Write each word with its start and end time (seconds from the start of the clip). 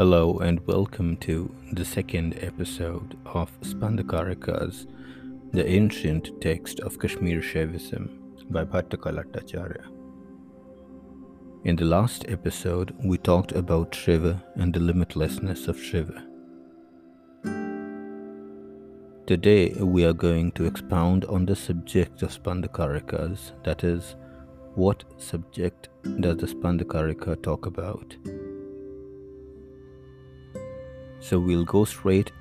Hello 0.00 0.38
and 0.38 0.66
welcome 0.66 1.14
to 1.18 1.54
the 1.72 1.84
second 1.84 2.38
episode 2.40 3.18
of 3.26 3.50
Spandakarikas, 3.60 4.86
the 5.52 5.68
ancient 5.68 6.30
text 6.40 6.80
of 6.80 6.98
Kashmir 6.98 7.42
Shaivism 7.42 8.08
by 8.48 8.64
Bhattakala 8.64 9.26
In 11.66 11.76
the 11.76 11.84
last 11.84 12.24
episode, 12.28 12.96
we 13.04 13.18
talked 13.18 13.52
about 13.52 13.94
Shiva 13.94 14.42
and 14.54 14.72
the 14.72 14.80
limitlessness 14.80 15.68
of 15.68 15.78
Shiva. 15.78 16.24
Today, 19.26 19.74
we 19.74 20.06
are 20.06 20.14
going 20.14 20.52
to 20.52 20.64
expound 20.64 21.26
on 21.26 21.44
the 21.44 21.54
subject 21.54 22.22
of 22.22 22.30
Spandakarikas, 22.30 23.52
that 23.64 23.84
is, 23.84 24.16
what 24.76 25.04
subject 25.18 25.90
does 26.20 26.38
the 26.38 26.46
Spandakarika 26.46 27.42
talk 27.42 27.66
about? 27.66 28.16
So 31.20 31.38
we'll 31.38 31.64
go 31.64 31.84
straight 31.84 32.32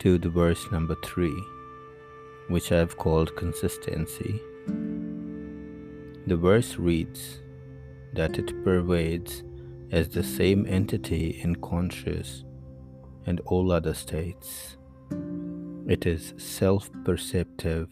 to 0.00 0.18
the 0.18 0.28
verse 0.28 0.70
number 0.70 0.96
3, 1.04 1.32
which 2.48 2.72
I 2.72 2.78
have 2.78 2.96
called 2.96 3.36
consistency. 3.36 4.42
The 6.26 6.36
verse 6.36 6.76
reads 6.76 7.40
that 8.12 8.38
it 8.38 8.64
pervades 8.64 9.44
as 9.92 10.08
the 10.08 10.22
same 10.22 10.66
entity 10.66 11.40
in 11.42 11.56
conscious 11.56 12.44
and 13.26 13.40
all 13.46 13.70
other 13.70 13.94
states. 13.94 14.76
It 15.86 16.06
is 16.06 16.34
self 16.36 16.90
perceptive 17.04 17.88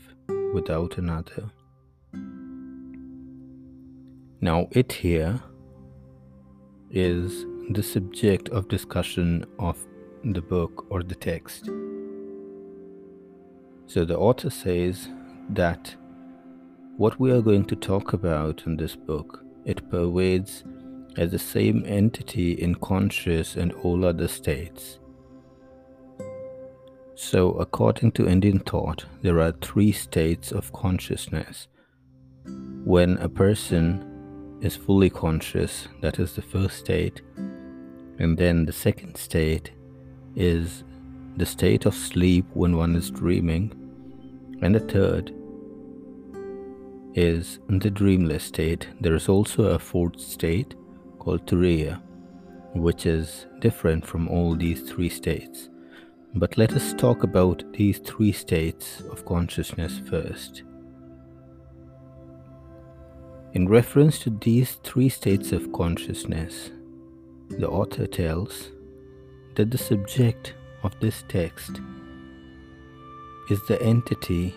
without 0.52 0.98
another. 0.98 1.51
Now, 4.41 4.66
it 4.73 4.93
here 4.93 5.41
is 6.91 7.46
the 7.71 7.82
subject 7.82 8.48
of 8.48 8.69
discussion 8.69 9.45
of 9.59 9.79
the 10.24 10.42
book 10.42 10.87
or 10.90 11.02
the 11.02 11.15
text. 11.16 11.65
So 13.87 14.04
the 14.04 14.16
author 14.16 14.51
says 14.51 15.09
that 15.51 15.96
what 16.96 17.18
we 17.18 17.32
are 17.32 17.42
going 17.42 17.64
to 17.64 17.76
talk 17.76 18.12
about 18.12 18.62
in 18.66 18.76
this 18.76 18.95
book, 18.95 19.45
it 19.64 19.90
pervades 19.90 20.64
as 21.16 21.30
the 21.30 21.38
same 21.38 21.84
entity 21.87 22.52
in 22.52 22.74
conscious 22.76 23.56
and 23.56 23.73
all 23.73 24.04
other 24.04 24.29
states. 24.29 24.98
So, 27.14 27.52
according 27.52 28.12
to 28.12 28.26
Indian 28.26 28.59
thought, 28.60 29.04
there 29.20 29.40
are 29.40 29.52
three 29.52 29.92
states 29.92 30.52
of 30.52 30.73
consciousness. 30.73 31.68
When 32.84 33.18
a 33.18 33.29
person 33.29 34.59
is 34.60 34.76
fully 34.76 35.10
conscious, 35.10 35.88
that 36.01 36.18
is 36.18 36.34
the 36.34 36.42
first 36.42 36.79
state, 36.79 37.23
and 38.18 38.38
then 38.38 38.64
the 38.64 38.73
second 38.73 39.16
state 39.16 39.73
is 40.37 40.85
the 41.37 41.47
state 41.47 41.87
of 41.87 41.95
sleep 41.95 42.45
when 42.55 42.77
one 42.77 42.97
is 42.97 43.11
dreaming, 43.11 43.73
and 44.63 44.75
the 44.75 44.80
third 44.80 45.35
is 47.15 47.59
the 47.69 47.91
dreamless 47.91 48.45
state. 48.45 48.88
There 49.01 49.15
is 49.15 49.29
also 49.29 49.65
a 49.65 49.79
fourth 49.79 50.21
state 50.21 50.75
called 51.19 51.47
Turiya, 51.47 52.01
which 52.75 53.07
is 53.07 53.47
different 53.60 54.07
from 54.07 54.29
all 54.29 54.55
these 54.55 54.83
three 54.83 55.09
states. 55.09 55.69
But 56.35 56.57
let 56.57 56.73
us 56.73 56.95
talk 56.95 57.23
about 57.23 57.63
these 57.75 57.99
three 57.99 58.33
states 58.33 59.01
of 59.10 59.27
consciousness 59.27 60.01
first. 60.09 60.63
In 63.53 63.69
reference 63.69 64.19
to 64.21 64.31
these 64.31 64.77
three 64.83 65.10
states 65.10 65.53
of 65.53 65.72
consciousness, 65.72 66.71
the 67.50 67.69
author 67.69 68.06
tells 68.06 68.71
that 69.54 69.70
the 69.70 69.78
subject 69.78 70.54
of 70.82 70.98
this 71.00 71.24
text 71.28 71.80
is 73.50 73.60
the 73.66 73.80
entity 73.82 74.54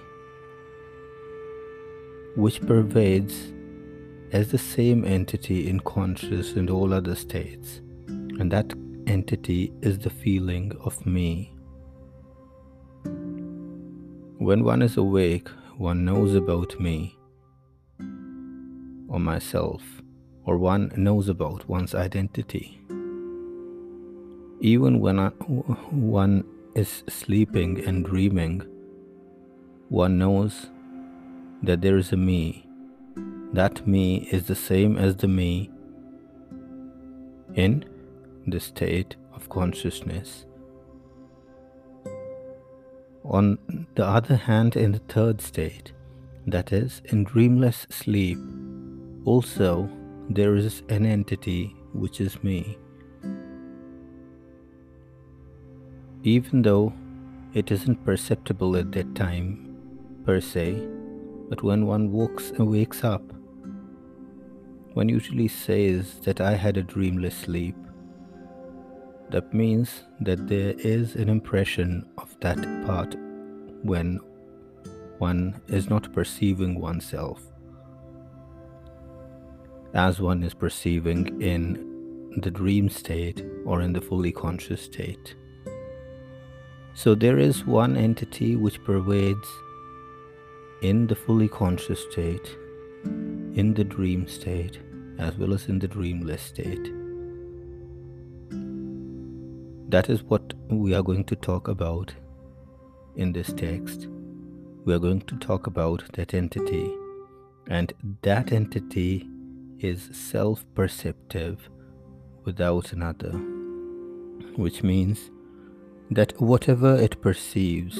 which 2.35 2.61
pervades 2.65 3.53
as 4.31 4.51
the 4.51 4.57
same 4.57 5.05
entity 5.05 5.69
in 5.69 5.79
conscious 5.81 6.53
and 6.53 6.69
all 6.69 6.93
other 6.93 7.15
states, 7.15 7.81
and 8.07 8.51
that 8.51 8.73
entity 9.07 9.71
is 9.81 9.99
the 9.99 10.09
feeling 10.09 10.71
of 10.83 11.05
me. 11.05 11.53
When 14.37 14.63
one 14.63 14.81
is 14.81 14.97
awake, 14.97 15.49
one 15.77 16.03
knows 16.05 16.35
about 16.35 16.79
me 16.79 17.17
or 19.07 19.19
myself, 19.19 19.81
or 20.43 20.57
one 20.57 20.91
knows 20.95 21.29
about 21.29 21.67
one's 21.69 21.95
identity 21.95 22.81
even 24.65 24.99
when 24.99 25.17
one 25.91 26.43
is 26.73 27.03
sleeping 27.07 27.85
and 27.85 28.03
dreaming, 28.03 28.63
one 29.89 30.17
knows 30.17 30.71
that 31.61 31.81
there 31.81 31.97
is 31.97 32.11
a 32.11 32.17
me. 32.17 32.67
That 33.53 33.85
me 33.85 34.27
is 34.31 34.47
the 34.47 34.55
same 34.55 34.97
as 34.97 35.17
the 35.17 35.27
me 35.27 35.69
in 37.53 37.85
the 38.47 38.59
state 38.59 39.15
of 39.35 39.49
consciousness. 39.49 40.47
On 43.23 43.59
the 43.93 44.05
other 44.05 44.35
hand, 44.35 44.75
in 44.75 44.93
the 44.93 45.05
third 45.13 45.41
state, 45.41 45.91
that 46.47 46.73
is, 46.73 47.03
in 47.05 47.23
dreamless 47.23 47.85
sleep, 47.91 48.39
also 49.25 49.87
there 50.27 50.55
is 50.55 50.81
an 50.89 51.05
entity 51.05 51.75
which 51.93 52.19
is 52.19 52.43
me. 52.43 52.79
Even 56.25 56.63
though 56.63 56.91
it 57.53 57.71
isn't 57.71 58.03
perceptible 58.03 58.75
at 58.75 58.91
that 58.91 59.13
time 59.15 59.77
per 60.25 60.41
se, 60.41 60.85
but 61.49 61.61
when 61.61 61.85
one 61.85 62.11
walks 62.11 62.49
and 62.49 62.67
wakes 62.67 63.03
up, 63.03 63.21
one 64.93 65.07
usually 65.07 65.47
says 65.47 66.15
that 66.21 66.41
I 66.41 66.53
had 66.55 66.77
a 66.77 66.83
dreamless 66.83 67.37
sleep. 67.37 67.75
That 69.29 69.53
means 69.53 70.03
that 70.21 70.47
there 70.47 70.73
is 70.79 71.15
an 71.15 71.29
impression 71.29 72.09
of 72.17 72.35
that 72.39 72.57
part 72.87 73.15
when 73.83 74.19
one 75.19 75.61
is 75.67 75.89
not 75.89 76.11
perceiving 76.11 76.81
oneself 76.81 77.41
as 79.93 80.19
one 80.19 80.43
is 80.43 80.53
perceiving 80.53 81.41
in 81.41 82.39
the 82.41 82.51
dream 82.51 82.89
state 82.89 83.45
or 83.65 83.81
in 83.81 83.93
the 83.93 84.01
fully 84.01 84.31
conscious 84.31 84.81
state. 84.81 85.35
So 86.97 87.13
there 87.13 87.37
is 87.37 87.65
one 87.65 87.97
entity 87.97 88.55
which 88.55 88.81
pervades 88.85 89.47
in 90.81 91.07
the 91.07 91.15
fully 91.15 91.49
conscious 91.49 92.01
state, 92.09 92.55
in 93.03 93.73
the 93.75 93.83
dream 93.83 94.29
state, 94.29 94.79
as 95.19 95.37
well 95.37 95.53
as 95.53 95.67
in 95.67 95.79
the 95.79 95.89
dreamless 95.89 96.41
state. 96.41 96.89
That 99.89 100.09
is 100.09 100.23
what 100.23 100.53
we 100.69 100.95
are 100.95 101.03
going 101.03 101.25
to 101.25 101.35
talk 101.35 101.67
about 101.67 102.13
in 103.17 103.33
this 103.33 103.51
text. 103.51 104.07
We 104.85 104.93
are 104.93 104.99
going 104.99 105.21
to 105.21 105.35
talk 105.35 105.67
about 105.67 106.05
that 106.13 106.33
entity, 106.33 106.89
and 107.67 107.91
that 108.21 108.53
entity 108.53 109.27
is 109.79 110.09
self 110.13 110.65
perceptive 110.75 111.69
without 112.45 112.93
another, 112.93 113.31
which 114.55 114.81
means 114.81 115.29
that 116.11 116.39
whatever 116.39 116.95
it 116.95 117.21
perceives, 117.21 117.97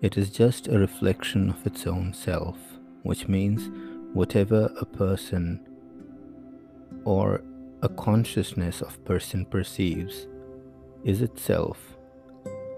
it 0.00 0.18
is 0.18 0.30
just 0.30 0.66
a 0.66 0.78
reflection 0.78 1.50
of 1.50 1.64
its 1.66 1.86
own 1.86 2.12
self, 2.12 2.58
which 3.04 3.28
means 3.28 3.70
whatever 4.12 4.70
a 4.80 4.84
person 4.84 5.64
or 7.04 7.42
a 7.82 7.88
consciousness 7.88 8.80
of 8.80 9.04
person 9.04 9.44
perceives 9.44 10.26
is 11.04 11.22
itself 11.22 11.78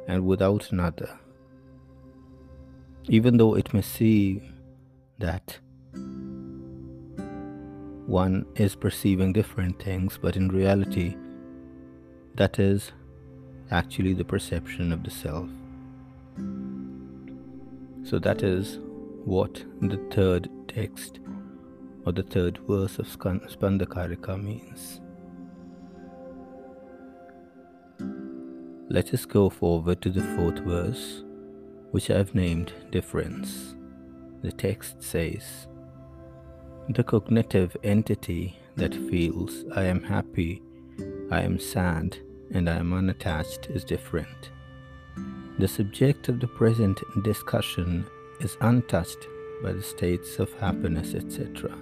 and 0.06 0.27
without 0.27 0.70
another. 0.70 1.19
Even 3.09 3.37
though 3.37 3.55
it 3.55 3.73
may 3.73 3.82
seem 3.82 4.55
that 5.19 5.59
one 8.06 8.44
is 8.56 8.75
perceiving 8.75 9.32
different 9.32 9.82
things, 9.82 10.19
but 10.20 10.37
in 10.37 10.49
reality, 10.49 11.17
that 12.35 12.59
is 12.59 12.93
actually 13.71 14.13
the 14.13 14.25
perception 14.25 14.93
of 14.93 15.03
the 15.03 15.11
self. 15.11 15.49
So 18.05 18.19
that 18.19 18.43
is 18.43 18.79
what 19.25 19.65
the 19.81 19.97
third 20.11 20.49
text 20.69 21.21
or 22.05 22.13
the 22.13 22.23
third 22.23 22.59
verse 22.69 22.99
of 22.99 23.07
Spandakarika 23.07 24.43
means. 24.43 25.01
Let 28.91 29.15
us 29.15 29.25
go 29.25 29.49
forward 29.49 30.03
to 30.03 30.11
the 30.11 30.23
fourth 30.37 30.59
verse, 30.59 31.25
which 31.91 32.11
I 32.11 32.19
have 32.19 32.35
named 32.35 32.73
Difference. 32.91 33.75
The 34.43 34.53
text 34.53 35.03
says, 35.03 35.67
The 36.91 37.03
cognitive 37.03 37.77
entity 37.83 38.59
that 38.77 38.95
feels 38.95 39.65
I 39.75 39.85
am 39.85 40.03
happy 40.03 40.63
I 41.31 41.41
am 41.41 41.59
sad 41.59 42.19
and 42.52 42.69
I 42.69 42.76
am 42.76 42.93
unattached 42.93 43.67
is 43.70 43.85
different. 43.85 44.50
The 45.58 45.69
subject 45.69 46.29
of 46.29 46.41
the 46.41 46.49
present 46.49 47.00
discussion 47.23 48.06
is 48.41 48.56
untouched 48.61 49.26
by 49.62 49.73
the 49.73 49.82
states 49.82 50.38
of 50.38 50.52
happiness, 50.55 51.14
etc. 51.14 51.76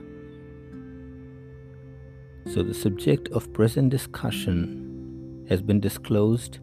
So, 2.53 2.63
the 2.63 2.75
subject 2.75 3.29
of 3.29 3.53
present 3.53 3.91
discussion 3.91 5.47
has 5.49 5.63
been 5.63 5.81
disclosed 5.81 6.59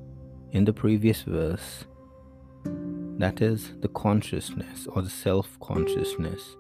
in 0.51 0.65
the 0.65 0.73
previous 0.73 1.23
verse 1.23 1.85
that 3.19 3.41
is, 3.41 3.73
the 3.81 3.89
consciousness 3.89 4.87
or 4.87 5.01
the 5.01 5.09
self 5.09 5.59
consciousness. 5.59 6.55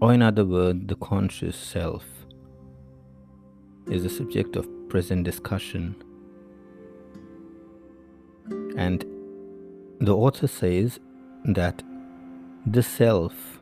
Or, 0.00 0.14
in 0.14 0.22
other 0.22 0.46
words, 0.46 0.86
the 0.86 0.96
conscious 0.96 1.56
self 1.56 2.04
is 3.90 4.02
the 4.02 4.08
subject 4.08 4.56
of 4.56 4.66
present 4.88 5.24
discussion. 5.24 5.94
And 8.76 9.04
the 10.00 10.14
author 10.14 10.46
says 10.46 11.00
that 11.44 11.82
the 12.66 12.82
self 12.82 13.60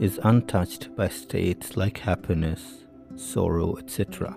is 0.00 0.20
untouched 0.22 0.94
by 0.96 1.08
states 1.08 1.76
like 1.76 1.98
happiness, 1.98 2.84
sorrow, 3.16 3.76
etc. 3.76 4.36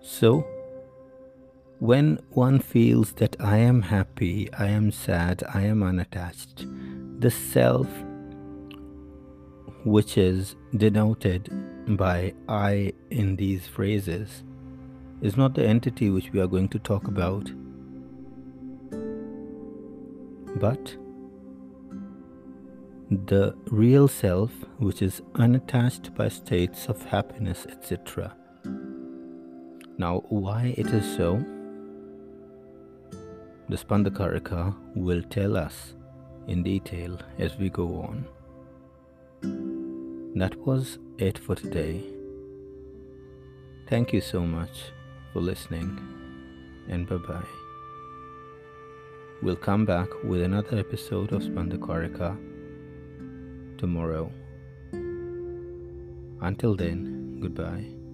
So, 0.00 0.46
when 1.78 2.18
one 2.30 2.60
feels 2.60 3.12
that 3.14 3.36
I 3.40 3.58
am 3.58 3.82
happy, 3.82 4.50
I 4.54 4.68
am 4.68 4.90
sad, 4.90 5.42
I 5.52 5.62
am 5.62 5.82
unattached, 5.82 6.66
the 7.18 7.30
self, 7.30 7.88
which 9.84 10.16
is 10.16 10.56
denoted 10.76 11.50
by 11.88 12.34
I 12.48 12.92
in 13.10 13.36
these 13.36 13.66
phrases, 13.66 14.42
is 15.22 15.36
not 15.36 15.54
the 15.54 15.66
entity 15.66 16.10
which 16.10 16.32
we 16.32 16.40
are 16.40 16.46
going 16.46 16.68
to 16.70 16.78
talk 16.78 17.06
about, 17.06 17.50
but 20.58 20.96
the 23.10 23.54
real 23.66 24.08
self, 24.08 24.50
which 24.78 25.00
is 25.00 25.22
unattached 25.36 26.14
by 26.14 26.28
states 26.28 26.88
of 26.88 27.02
happiness, 27.02 27.66
etc. 27.68 28.34
Now, 29.96 30.24
why 30.28 30.74
it 30.76 30.88
is 30.88 31.16
so? 31.16 31.36
The 33.68 33.76
Spandakarika 33.76 34.74
will 34.94 35.22
tell 35.22 35.56
us 35.56 35.94
in 36.48 36.62
detail 36.62 37.18
as 37.38 37.56
we 37.56 37.70
go 37.70 38.00
on. 38.02 38.26
That 40.36 40.54
was 40.66 40.98
it 41.16 41.38
for 41.38 41.54
today. 41.54 42.04
Thank 43.88 44.12
you 44.12 44.20
so 44.20 44.40
much 44.40 44.92
for 45.32 45.40
listening 45.40 45.98
and 46.90 47.08
bye 47.08 47.16
bye. 47.16 47.52
We'll 49.42 49.56
come 49.56 49.86
back 49.86 50.08
with 50.24 50.42
another 50.42 50.78
episode 50.78 51.32
of 51.32 51.40
Spandakarika 51.40 52.36
tomorrow. 53.78 54.30
Until 56.42 56.76
then, 56.76 57.38
goodbye. 57.40 58.05